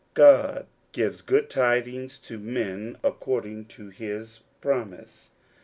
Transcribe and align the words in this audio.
OD 0.19 0.65
gives 0.93 1.21
good 1.21 1.47
things 1.51 2.17
to 2.17 2.39
men 2.39 2.97
according 3.03 3.65
to 3.65 3.89
his 3.89 4.39
promise. 4.59 5.29